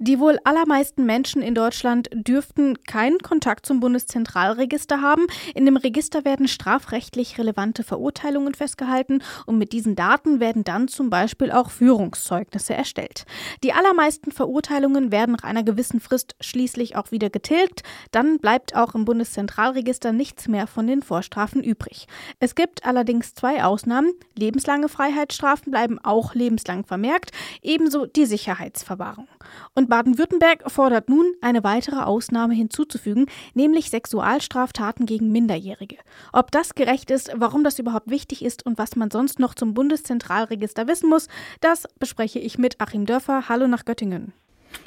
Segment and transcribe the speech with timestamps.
[0.00, 5.28] Die wohl allermeisten Menschen in Deutschland dürften keinen Kontakt zum Bundeszentralregister haben.
[5.54, 11.10] In dem Register werden strafrechtlich relevante Verurteilungen festgehalten und mit diesen Daten werden dann zum
[11.10, 13.24] Beispiel auch Führungszeugnisse erstellt.
[13.62, 17.84] Die allermeisten Verurteilungen werden nach einer gewissen Frist schließlich auch wieder getilgt.
[18.10, 22.08] Dann bleibt auch im Bundeszentralregister nichts mehr von den Vorstrafen übrig.
[22.40, 24.12] Es gibt allerdings zwei Ausnahmen.
[24.36, 27.30] Lebenslange Freiheitsstrafen bleiben auch lebenslang vermerkt,
[27.62, 29.28] ebenso die Sicherheitsverwahrung.
[29.74, 35.98] Und und Baden-Württemberg fordert nun, eine weitere Ausnahme hinzuzufügen, nämlich Sexualstraftaten gegen Minderjährige.
[36.32, 39.74] Ob das gerecht ist, warum das überhaupt wichtig ist und was man sonst noch zum
[39.74, 41.28] Bundeszentralregister wissen muss,
[41.60, 43.50] das bespreche ich mit Achim Dörfer.
[43.50, 44.32] Hallo nach Göttingen.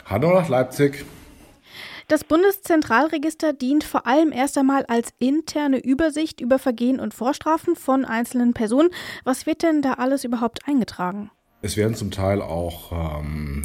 [0.06, 1.06] Hallo nach Leipzig.
[2.08, 8.04] Das Bundeszentralregister dient vor allem erst einmal als interne Übersicht über Vergehen und Vorstrafen von
[8.04, 8.90] einzelnen Personen.
[9.26, 11.30] Was wird denn da alles überhaupt eingetragen?
[11.62, 13.64] Es werden zum Teil auch ähm,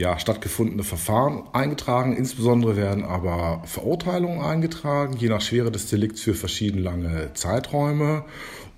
[0.00, 2.16] ja, stattgefundene Verfahren eingetragen.
[2.16, 8.24] Insbesondere werden aber Verurteilungen eingetragen, je nach Schwere des Delikts für verschieden lange Zeiträume.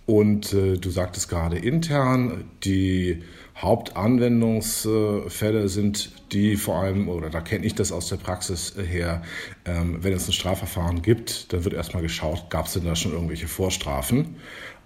[0.05, 3.23] Und äh, du sagtest gerade intern, die
[3.57, 9.23] Hauptanwendungsfälle sind die vor allem, oder da kenne ich das aus der Praxis her,
[9.65, 13.13] ähm, wenn es ein Strafverfahren gibt, dann wird erstmal geschaut, gab es denn da schon
[13.13, 14.39] irgendwelche Vorstrafen.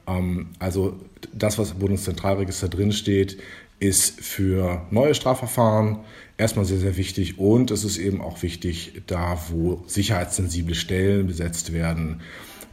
[0.07, 1.01] Ähm, also
[1.33, 3.39] das, was im Bundeszentralregister drinsteht,
[3.79, 6.01] ist für neue Strafverfahren
[6.37, 7.39] erstmal sehr, sehr wichtig.
[7.39, 12.23] Und es ist eben auch wichtig, da wo sicherheitssensible Stellen besetzt werden,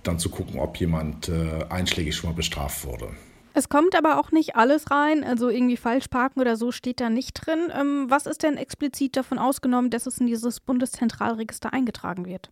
[0.03, 3.09] dann zu gucken, ob jemand äh, einschlägig schon mal bestraft wurde.
[3.55, 7.09] Es kommt aber auch nicht alles rein, also irgendwie falsch parken oder so steht da
[7.09, 7.71] nicht drin.
[7.79, 12.49] Ähm, was ist denn explizit davon ausgenommen, dass es in dieses Bundeszentralregister eingetragen wird?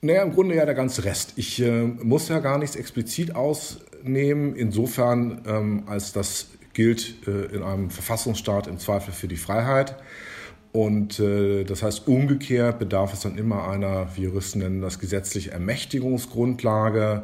[0.00, 1.34] Naja, im Grunde ja der ganze Rest.
[1.36, 7.62] Ich äh, muss ja gar nichts explizit ausnehmen, insofern, ähm, als das gilt äh, in
[7.62, 9.96] einem Verfassungsstaat im Zweifel für die Freiheit.
[10.72, 15.52] Und äh, das heißt, umgekehrt bedarf es dann immer einer, wie Juristen nennen das, gesetzliche
[15.52, 17.22] Ermächtigungsgrundlage,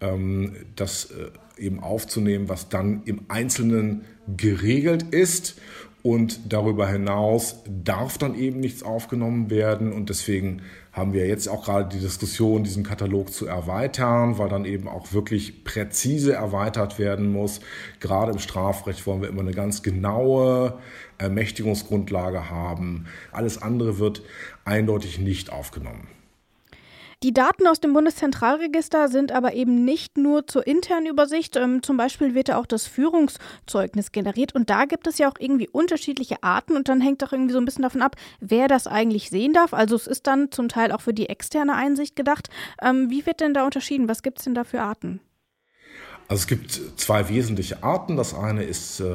[0.00, 4.06] ähm, das äh, eben aufzunehmen, was dann im Einzelnen
[4.36, 5.60] geregelt ist.
[6.06, 9.92] Und darüber hinaus darf dann eben nichts aufgenommen werden.
[9.92, 10.62] Und deswegen
[10.92, 15.12] haben wir jetzt auch gerade die Diskussion, diesen Katalog zu erweitern, weil dann eben auch
[15.12, 17.58] wirklich präzise erweitert werden muss.
[17.98, 20.78] Gerade im Strafrecht wollen wir immer eine ganz genaue
[21.18, 23.06] Ermächtigungsgrundlage haben.
[23.32, 24.22] Alles andere wird
[24.64, 26.06] eindeutig nicht aufgenommen.
[27.22, 31.56] Die Daten aus dem Bundeszentralregister sind aber eben nicht nur zur internen Übersicht.
[31.56, 34.54] Ähm, zum Beispiel wird da auch das Führungszeugnis generiert.
[34.54, 36.76] Und da gibt es ja auch irgendwie unterschiedliche Arten.
[36.76, 39.72] Und dann hängt auch irgendwie so ein bisschen davon ab, wer das eigentlich sehen darf.
[39.72, 42.50] Also es ist dann zum Teil auch für die externe Einsicht gedacht.
[42.82, 44.10] Ähm, wie wird denn da unterschieden?
[44.10, 45.20] Was gibt es denn da für Arten?
[46.28, 48.16] Also es gibt zwei wesentliche Arten.
[48.16, 49.14] Das eine ist äh,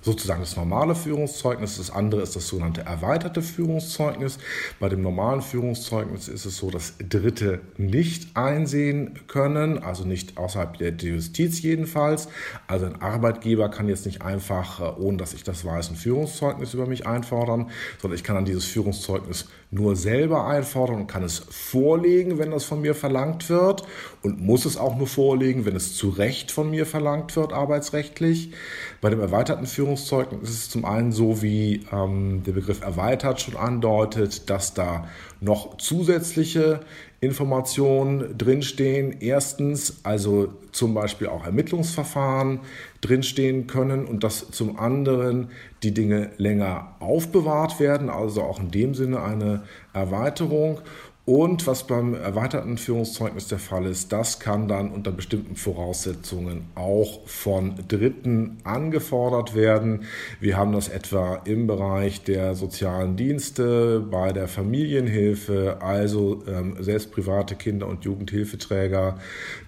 [0.00, 4.38] sozusagen das normale Führungszeugnis, das andere ist das sogenannte erweiterte Führungszeugnis.
[4.80, 10.78] Bei dem normalen Führungszeugnis ist es so, dass Dritte nicht einsehen können, also nicht außerhalb
[10.78, 12.28] der Justiz jedenfalls.
[12.68, 16.72] Also ein Arbeitgeber kann jetzt nicht einfach, äh, ohne dass ich das weiß, ein Führungszeugnis
[16.72, 17.70] über mich einfordern,
[18.00, 22.64] sondern ich kann dann dieses Führungszeugnis nur selber einfordern und kann es vorlegen, wenn das
[22.64, 23.82] von mir verlangt wird
[24.22, 28.52] und muss es auch nur vorlegen, wenn es zu Recht von mir verlangt wird, arbeitsrechtlich.
[29.00, 33.56] Bei dem erweiterten Führungszeugnis ist es zum einen so, wie ähm, der Begriff erweitert schon
[33.56, 35.08] andeutet, dass da
[35.40, 36.80] noch zusätzliche
[37.20, 39.16] Informationen drinstehen.
[39.20, 42.60] Erstens, also zum Beispiel auch Ermittlungsverfahren
[43.00, 45.48] drinstehen können und dass zum anderen
[45.82, 49.62] die Dinge länger aufbewahrt werden, also auch in dem Sinne eine
[49.92, 50.80] Erweiterung.
[51.28, 57.26] Und was beim erweiterten Führungszeugnis der Fall ist, das kann dann unter bestimmten Voraussetzungen auch
[57.26, 60.04] von Dritten angefordert werden.
[60.38, 67.10] Wir haben das etwa im Bereich der sozialen Dienste, bei der Familienhilfe, also ähm, selbst
[67.10, 69.18] private Kinder- und Jugendhilfeträger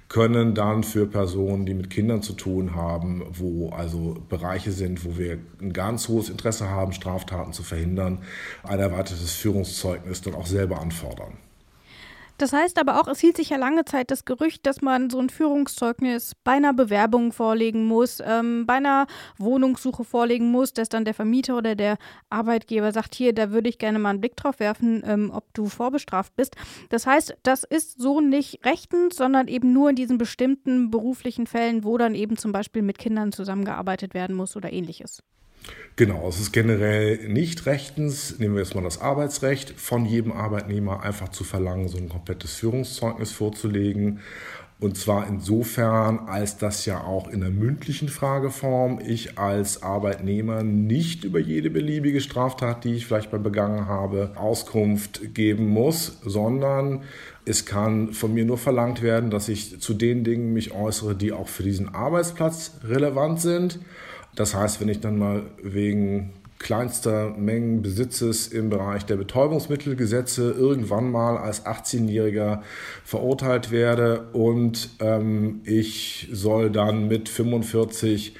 [0.08, 5.18] können dann für Personen, die mit Kindern zu tun haben, wo also Bereiche sind, wo
[5.18, 8.18] wir ein ganz hohes Interesse haben, Straftaten zu verhindern,
[8.62, 11.33] ein erweitertes Führungszeugnis dann auch selber anfordern.
[12.38, 15.18] Das heißt aber auch, es hielt sich ja lange Zeit das Gerücht, dass man so
[15.18, 19.08] ein Führungszeugnis bei einer Bewerbung vorlegen muss, ähm, bei einer
[19.38, 21.98] Wohnungssuche vorlegen muss, dass dann der Vermieter oder der
[22.30, 25.66] Arbeitgeber sagt, hier, da würde ich gerne mal einen Blick drauf werfen, ähm, ob du
[25.66, 26.54] vorbestraft bist.
[26.90, 31.82] Das heißt, das ist so nicht rechtens, sondern eben nur in diesen bestimmten beruflichen Fällen,
[31.82, 35.24] wo dann eben zum Beispiel mit Kindern zusammengearbeitet werden muss oder ähnliches.
[35.97, 41.03] Genau, es ist generell nicht rechtens, nehmen wir jetzt mal das Arbeitsrecht, von jedem Arbeitnehmer
[41.03, 44.21] einfach zu verlangen, so ein komplettes Führungszeugnis vorzulegen.
[44.81, 51.25] Und zwar insofern, als das ja auch in der mündlichen Frageform ich als Arbeitnehmer nicht
[51.25, 57.03] über jede beliebige Straftat, die ich vielleicht mal begangen habe, Auskunft geben muss, sondern
[57.45, 61.33] es kann von mir nur verlangt werden, dass ich zu den Dingen mich äußere, die
[61.33, 63.81] auch für diesen Arbeitsplatz relevant sind.
[64.38, 71.10] Das heißt, wenn ich dann mal wegen kleinster Mengen Besitzes im Bereich der Betäubungsmittelgesetze irgendwann
[71.10, 72.63] mal als 18-Jähriger
[73.05, 74.28] verurteilt werde.
[74.33, 78.34] Und ähm, ich soll dann mit 45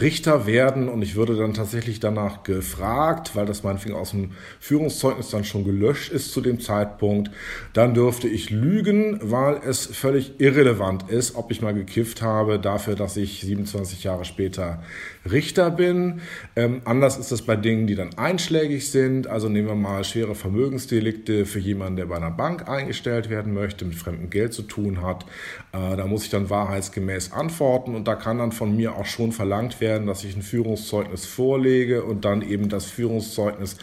[0.00, 0.88] Richter werden.
[0.88, 4.30] Und ich würde dann tatsächlich danach gefragt, weil das meinetwegen aus dem
[4.60, 7.30] Führungszeugnis dann schon gelöscht ist zu dem Zeitpunkt,
[7.72, 12.94] dann dürfte ich lügen, weil es völlig irrelevant ist, ob ich mal gekifft habe, dafür,
[12.94, 14.82] dass ich 27 Jahre später
[15.30, 16.20] Richter bin.
[16.54, 19.26] Ähm, anders ist das bei Dingen, die dann einschlägig sind.
[19.26, 23.84] Also nehmen wir mal schwere Vermögensdelikte für jemanden, der bei einer Bank eingestellt werden möchte,
[23.84, 25.24] mit fremdem Geld zu tun hat.
[25.72, 29.32] Äh, da muss ich dann wahrheitsgemäß antworten und da kann dann von mir auch schon
[29.32, 33.76] verlangt werden, dass ich ein Führungszeugnis vorlege und dann eben das Führungszeugnis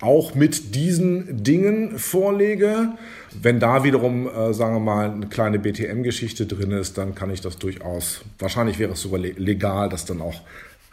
[0.00, 2.92] auch mit diesen Dingen vorlege.
[3.40, 7.40] Wenn da wiederum, äh, sagen wir mal, eine kleine BTM-Geschichte drin ist, dann kann ich
[7.40, 10.40] das durchaus, wahrscheinlich wäre es sogar legal, das dann auch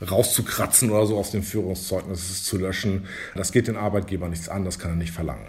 [0.02, 3.08] rauszukratzen oder so aus dem Führungszeugnis zu löschen.
[3.36, 5.48] Das geht den Arbeitgeber nichts an, das kann er nicht verlangen.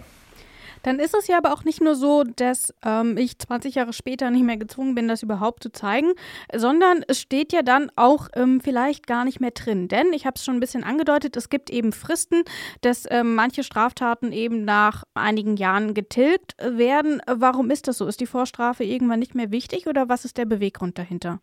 [0.85, 4.29] Dann ist es ja aber auch nicht nur so, dass ähm, ich 20 Jahre später
[4.29, 6.13] nicht mehr gezwungen bin, das überhaupt zu zeigen,
[6.55, 9.87] sondern es steht ja dann auch ähm, vielleicht gar nicht mehr drin.
[9.87, 12.43] Denn ich habe es schon ein bisschen angedeutet, es gibt eben Fristen,
[12.81, 17.19] dass ähm, manche Straftaten eben nach einigen Jahren getilgt werden.
[17.25, 18.05] Warum ist das so?
[18.05, 21.39] Ist die Vorstrafe irgendwann nicht mehr wichtig oder was ist der Beweggrund dahinter?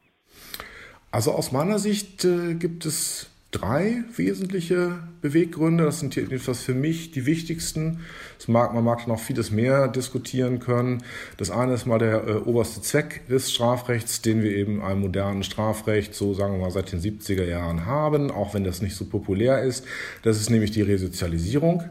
[1.13, 5.85] Also aus meiner Sicht äh, gibt es drei wesentliche Beweggründe.
[5.85, 8.01] Das sind jedenfalls für mich die wichtigsten.
[8.39, 11.05] Das mag, man mag noch vieles mehr diskutieren können.
[11.37, 15.43] Das eine ist mal der äh, oberste Zweck des Strafrechts, den wir eben im modernen
[15.43, 19.05] Strafrecht, so sagen wir mal, seit den 70er Jahren haben, auch wenn das nicht so
[19.05, 19.85] populär ist.
[20.23, 21.85] Das ist nämlich die Resozialisierung.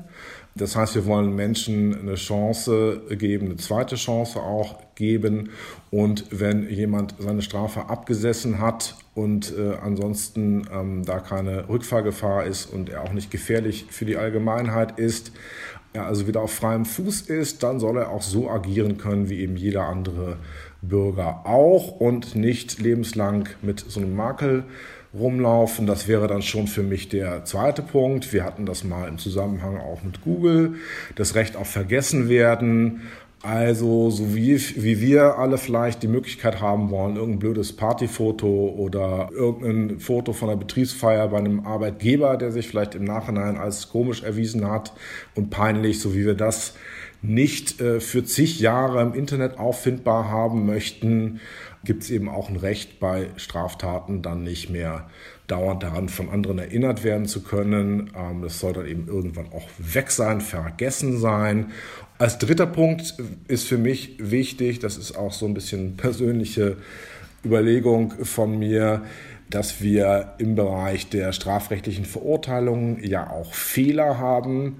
[0.55, 5.49] Das heißt, wir wollen Menschen eine Chance geben, eine zweite Chance auch geben.
[5.91, 12.65] Und wenn jemand seine Strafe abgesessen hat und äh, ansonsten ähm, da keine Rückfahrgefahr ist
[12.65, 15.31] und er auch nicht gefährlich für die Allgemeinheit ist,
[15.93, 19.41] er also wieder auf freiem Fuß ist, dann soll er auch so agieren können wie
[19.41, 20.37] eben jeder andere
[20.81, 24.63] Bürger auch und nicht lebenslang mit so einem Makel
[25.13, 25.85] rumlaufen.
[25.85, 28.31] Das wäre dann schon für mich der zweite Punkt.
[28.33, 30.75] Wir hatten das mal im Zusammenhang auch mit Google.
[31.15, 33.01] Das Recht auf Vergessen werden.
[33.43, 39.29] Also, so wie, wie wir alle vielleicht die Möglichkeit haben wollen, irgendein blödes Partyfoto oder
[39.33, 44.21] irgendein Foto von einer Betriebsfeier bei einem Arbeitgeber, der sich vielleicht im Nachhinein als komisch
[44.21, 44.93] erwiesen hat
[45.33, 46.75] und peinlich, so wie wir das
[47.21, 51.39] nicht äh, für zig Jahre im Internet auffindbar haben möchten,
[51.83, 55.09] gibt es eben auch ein Recht bei Straftaten dann nicht mehr
[55.47, 58.11] dauernd daran von anderen erinnert werden zu können.
[58.15, 61.71] Ähm, das soll dann eben irgendwann auch weg sein, vergessen sein.
[62.17, 63.15] Als dritter Punkt
[63.47, 66.77] ist für mich wichtig, das ist auch so ein bisschen persönliche
[67.43, 69.03] Überlegung von mir,
[69.51, 74.77] dass wir im Bereich der strafrechtlichen Verurteilungen ja auch Fehler haben.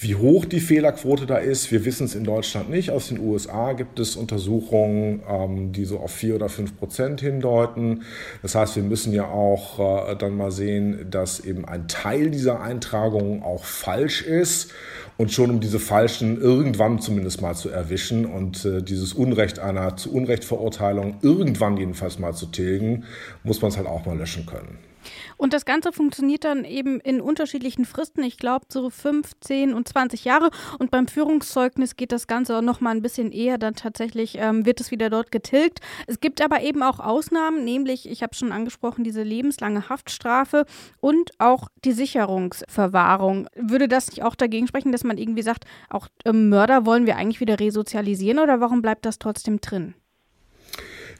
[0.00, 2.90] Wie hoch die Fehlerquote da ist, wir wissen es in Deutschland nicht.
[2.90, 8.02] Aus den USA gibt es Untersuchungen, ähm, die so auf vier oder fünf Prozent hindeuten.
[8.42, 12.60] Das heißt, wir müssen ja auch äh, dann mal sehen, dass eben ein Teil dieser
[12.60, 14.72] Eintragungen auch falsch ist
[15.16, 19.96] und schon um diese Falschen irgendwann zumindest mal zu erwischen und äh, dieses Unrecht einer
[19.96, 23.04] zu Unrecht Verurteilung irgendwann jedenfalls mal zu tilgen,
[23.44, 24.78] muss man es halt auch mal löschen können.
[25.36, 28.22] Und das Ganze funktioniert dann eben in unterschiedlichen Fristen.
[28.22, 30.50] Ich glaube, so 15 und 20 Jahre.
[30.78, 33.58] Und beim Führungszeugnis geht das Ganze auch noch mal ein bisschen eher.
[33.58, 35.80] Dann tatsächlich ähm, wird es wieder dort getilgt.
[36.06, 40.64] Es gibt aber eben auch Ausnahmen, nämlich, ich habe schon angesprochen, diese lebenslange Haftstrafe
[41.00, 43.48] und auch die Sicherungsverwahrung.
[43.54, 47.16] Würde das nicht auch dagegen sprechen, dass man irgendwie sagt, auch ähm, Mörder wollen wir
[47.16, 49.94] eigentlich wieder resozialisieren oder warum bleibt das trotzdem drin?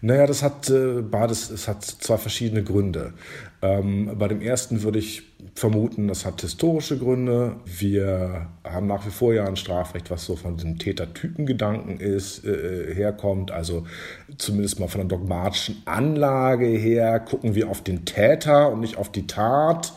[0.04, 3.14] Naja, das hat äh, beides, es hat zwei verschiedene Gründe.
[3.62, 5.22] Ähm, bei dem ersten würde ich
[5.54, 7.56] vermuten, das hat historische Gründe.
[7.64, 12.94] Wir haben nach wie vor ja ein Strafrecht, was so von diesem Tätertypengedanken ist, äh,
[12.94, 13.50] herkommt.
[13.50, 13.86] Also
[14.36, 19.10] zumindest mal von der dogmatischen Anlage her gucken wir auf den Täter und nicht auf
[19.10, 19.94] die Tat.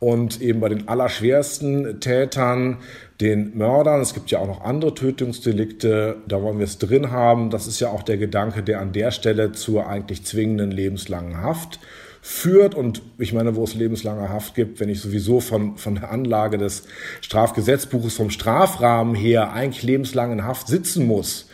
[0.00, 2.78] Und eben bei den allerschwersten Tätern
[3.20, 4.00] den Mördern.
[4.00, 7.50] Es gibt ja auch noch andere Tötungsdelikte, da wollen wir es drin haben.
[7.50, 11.80] Das ist ja auch der Gedanke, der an der Stelle zur eigentlich zwingenden lebenslangen Haft
[12.22, 12.74] führt.
[12.74, 16.56] Und ich meine, wo es lebenslange Haft gibt, wenn ich sowieso von, von der Anlage
[16.56, 16.84] des
[17.20, 21.48] Strafgesetzbuches vom Strafrahmen her eigentlich lebenslang in Haft sitzen muss,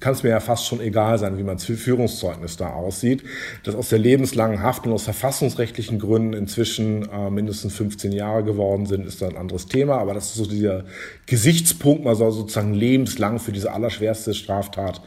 [0.00, 3.22] kann es mir ja fast schon egal sein, wie mein Führungszeugnis da aussieht.
[3.64, 8.86] Dass aus der lebenslangen Haft und aus verfassungsrechtlichen Gründen inzwischen äh, mindestens 15 Jahre geworden
[8.86, 9.98] sind, ist da ein anderes Thema.
[9.98, 10.84] Aber das ist so dieser
[11.26, 15.02] Gesichtspunkt, man soll sozusagen lebenslang für diese allerschwerste Straftat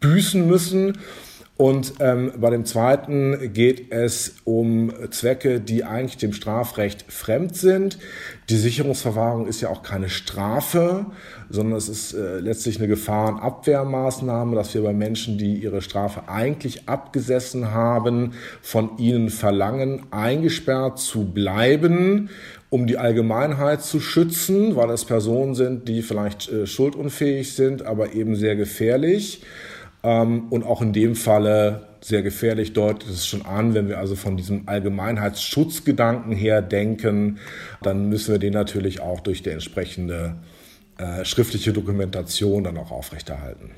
[0.00, 0.98] büßen müssen.
[1.56, 7.98] Und ähm, bei dem zweiten geht es um Zwecke, die eigentlich dem Strafrecht fremd sind.
[8.48, 11.06] Die Sicherungsverwahrung ist ja auch keine Strafe,
[11.48, 16.88] sondern es ist äh, letztlich eine Gefahrenabwehrmaßnahme, dass wir bei Menschen, die ihre Strafe eigentlich
[16.88, 22.30] abgesessen haben, von ihnen verlangen, eingesperrt zu bleiben
[22.70, 28.14] um die Allgemeinheit zu schützen, weil es Personen sind, die vielleicht äh, schuldunfähig sind, aber
[28.14, 29.42] eben sehr gefährlich.
[30.04, 34.14] Ähm, und auch in dem Falle sehr gefährlich deutet es schon an, wenn wir also
[34.14, 37.38] von diesem Allgemeinheitsschutzgedanken her denken,
[37.82, 40.36] dann müssen wir den natürlich auch durch die entsprechende
[40.98, 43.70] äh, schriftliche Dokumentation dann auch aufrechterhalten.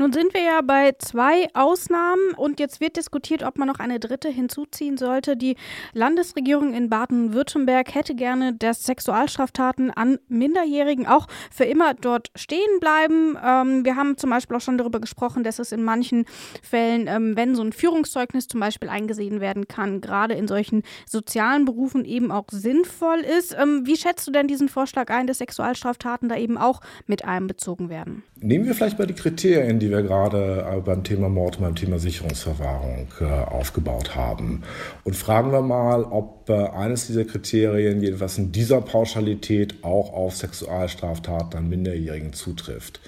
[0.00, 4.00] Nun sind wir ja bei zwei Ausnahmen und jetzt wird diskutiert, ob man noch eine
[4.00, 5.36] dritte hinzuziehen sollte.
[5.36, 5.56] Die
[5.92, 13.36] Landesregierung in Baden-Württemberg hätte gerne, dass Sexualstraftaten an Minderjährigen auch für immer dort stehen bleiben.
[13.44, 16.24] Ähm, wir haben zum Beispiel auch schon darüber gesprochen, dass es in manchen
[16.62, 21.66] Fällen, ähm, wenn so ein Führungszeugnis zum Beispiel eingesehen werden kann, gerade in solchen sozialen
[21.66, 23.54] Berufen eben auch sinnvoll ist.
[23.54, 27.90] Ähm, wie schätzt du denn diesen Vorschlag ein, dass Sexualstraftaten da eben auch mit einbezogen
[27.90, 28.24] werden?
[28.42, 31.98] Nehmen wir vielleicht mal die Kriterien, die wir gerade äh, beim Thema Mord beim Thema
[31.98, 34.62] Sicherungsverwahrung äh, aufgebaut haben.
[35.04, 40.36] Und fragen wir mal, ob äh, eines dieser Kriterien jedenfalls in dieser Pauschalität auch auf
[40.36, 43.00] Sexualstraftaten an Minderjährigen zutrifft.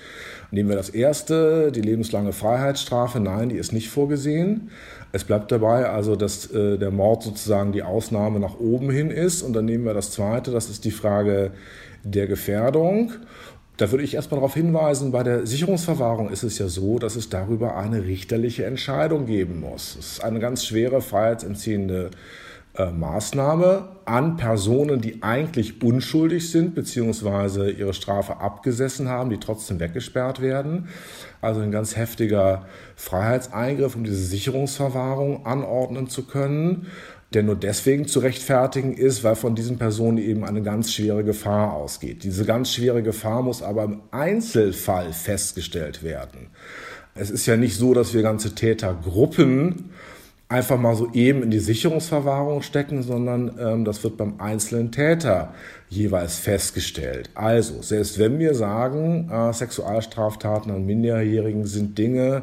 [0.51, 3.19] Nehmen wir das erste, die lebenslange Freiheitsstrafe.
[3.19, 4.71] Nein, die ist nicht vorgesehen.
[5.13, 9.41] Es bleibt dabei also, dass äh, der Mord sozusagen die Ausnahme nach oben hin ist.
[9.41, 11.53] Und dann nehmen wir das zweite, das ist die Frage
[12.05, 13.13] der Gefährdung.
[13.79, 17.31] Da würde ich erstmal darauf hinweisen, bei der Sicherungsverwahrung ist es ja so, dass es
[17.31, 19.97] darüber eine richterliche Entscheidung geben muss.
[19.99, 22.11] Es ist eine ganz schwere freiheitsentziehende
[22.75, 27.71] äh, Maßnahme an Personen, die eigentlich unschuldig sind bzw.
[27.71, 30.89] ihre Strafe abgesessen haben, die trotzdem weggesperrt werden.
[31.41, 36.87] Also ein ganz heftiger Freiheitseingriff, um diese Sicherungsverwahrung anordnen zu können
[37.35, 41.73] der nur deswegen zu rechtfertigen ist, weil von diesen Personen eben eine ganz schwere Gefahr
[41.75, 42.25] ausgeht.
[42.25, 46.49] Diese ganz schwere Gefahr muss aber im Einzelfall festgestellt werden.
[47.15, 49.91] Es ist ja nicht so, dass wir ganze Tätergruppen
[50.53, 55.55] einfach mal so eben in die Sicherungsverwahrung stecken, sondern ähm, das wird beim einzelnen Täter
[55.89, 57.31] jeweils festgestellt.
[57.35, 62.43] Also, selbst wenn wir sagen, äh, Sexualstraftaten an Minderjährigen sind Dinge,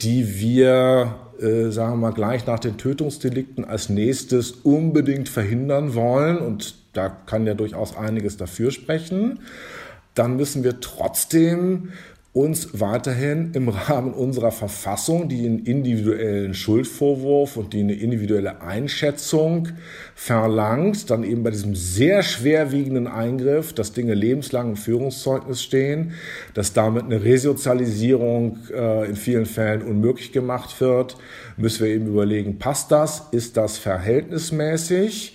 [0.00, 6.38] die wir äh, sagen wir mal, gleich nach den Tötungsdelikten als nächstes unbedingt verhindern wollen,
[6.38, 9.40] und da kann ja durchaus einiges dafür sprechen,
[10.14, 11.90] dann müssen wir trotzdem
[12.34, 19.68] uns weiterhin im Rahmen unserer Verfassung, die einen individuellen Schuldvorwurf und die eine individuelle Einschätzung
[20.14, 26.12] verlangt, dann eben bei diesem sehr schwerwiegenden Eingriff, dass Dinge lebenslang im Führungszeugnis stehen,
[26.54, 31.18] dass damit eine Resozialisierung äh, in vielen Fällen unmöglich gemacht wird,
[31.58, 35.34] müssen wir eben überlegen, passt das, ist das verhältnismäßig?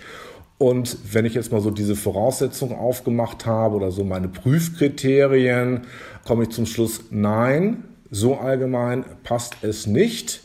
[0.58, 5.82] Und wenn ich jetzt mal so diese Voraussetzungen aufgemacht habe oder so meine Prüfkriterien,
[6.26, 10.42] komme ich zum Schluss, nein, so allgemein passt es nicht,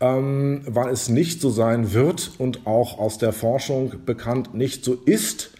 [0.00, 4.94] ähm, weil es nicht so sein wird und auch aus der Forschung bekannt nicht so
[4.94, 5.53] ist,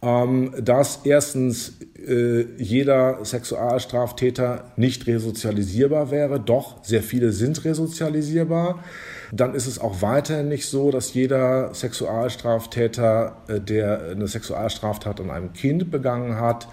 [0.00, 6.38] ähm, dass erstens äh, jeder Sexualstraftäter nicht resozialisierbar wäre.
[6.38, 8.84] Doch, sehr viele sind resozialisierbar.
[9.32, 15.30] Dann ist es auch weiterhin nicht so, dass jeder Sexualstraftäter, äh, der eine Sexualstraftat an
[15.30, 16.68] einem Kind begangen hat,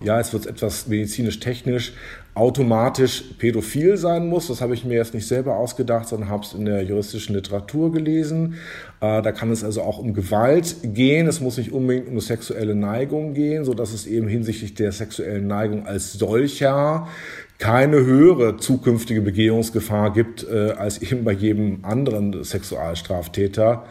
[0.00, 1.92] ja, es wird etwas medizinisch-technisch,
[2.34, 4.48] automatisch pädophil sein muss.
[4.48, 7.92] Das habe ich mir jetzt nicht selber ausgedacht, sondern habe es in der juristischen Literatur
[7.92, 8.54] gelesen.
[9.00, 11.26] Äh, da kann es also auch um Gewalt gehen.
[11.26, 14.92] Es muss nicht unbedingt um eine sexuelle Neigung gehen, so dass es eben hinsichtlich der
[14.92, 17.06] sexuellen Neigung als solcher
[17.58, 23.84] keine höhere zukünftige Begehungsgefahr gibt äh, als eben bei jedem anderen Sexualstraftäter.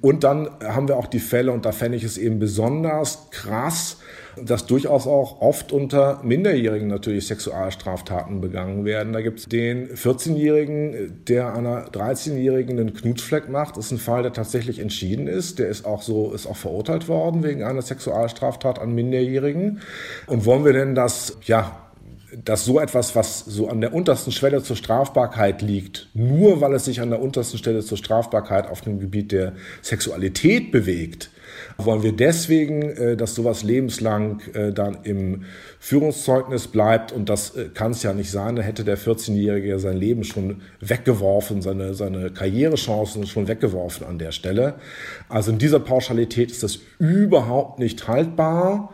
[0.00, 3.98] Und dann haben wir auch die Fälle, und da fände ich es eben besonders krass,
[4.42, 9.12] dass durchaus auch oft unter Minderjährigen natürlich Sexualstraftaten begangen werden.
[9.12, 13.76] Da gibt es den 14-Jährigen, der einer 13-Jährigen einen Knutschfleck macht.
[13.76, 15.58] Das ist ein Fall, der tatsächlich entschieden ist.
[15.58, 19.80] Der ist auch so, ist auch verurteilt worden wegen einer Sexualstraftat an Minderjährigen.
[20.26, 21.89] Und wollen wir denn das, ja,
[22.36, 26.84] dass so etwas, was so an der untersten Schwelle zur Strafbarkeit liegt, nur weil es
[26.84, 31.30] sich an der untersten Stelle zur Strafbarkeit auf dem Gebiet der Sexualität bewegt,
[31.76, 35.44] wollen wir deswegen, äh, dass sowas lebenslang äh, dann im
[35.78, 38.56] Führungszeugnis bleibt und das äh, kann es ja nicht sein.
[38.56, 44.32] Da hätte der 14-Jährige sein Leben schon weggeworfen, seine, seine Karrierechancen schon weggeworfen an der
[44.32, 44.74] Stelle.
[45.28, 48.92] Also in dieser Pauschalität ist das überhaupt nicht haltbar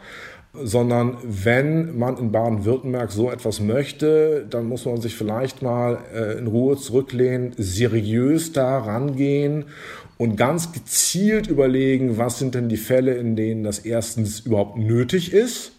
[0.62, 6.38] sondern wenn man in Baden-Württemberg so etwas möchte, dann muss man sich vielleicht mal äh,
[6.38, 9.66] in Ruhe zurücklehnen, seriös da rangehen
[10.18, 15.32] und ganz gezielt überlegen, was sind denn die Fälle, in denen das erstens überhaupt nötig
[15.32, 15.72] ist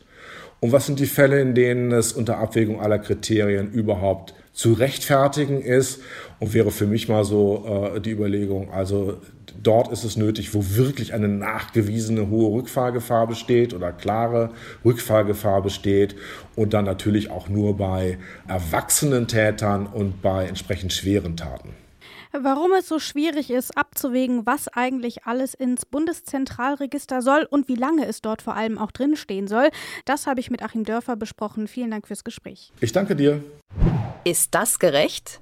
[0.60, 5.62] und was sind die Fälle, in denen es unter Abwägung aller Kriterien überhaupt zu rechtfertigen
[5.62, 6.02] ist
[6.40, 9.18] und wäre für mich mal so äh, die Überlegung, also
[9.64, 14.52] dort ist es nötig, wo wirklich eine nachgewiesene hohe Rückfahrgefahr besteht oder klare
[14.86, 16.16] Rückfahrgefahr besteht
[16.56, 21.70] und dann natürlich auch nur bei erwachsenen Tätern und bei entsprechend schweren Taten.
[22.34, 28.06] Warum es so schwierig ist, abzuwägen, was eigentlich alles ins Bundeszentralregister soll und wie lange
[28.06, 29.70] es dort vor allem auch drinstehen soll,
[30.06, 31.68] das habe ich mit Achim Dörfer besprochen.
[31.68, 32.72] Vielen Dank fürs Gespräch.
[32.82, 33.44] Ich danke dir.
[34.24, 35.42] Ist das gerecht?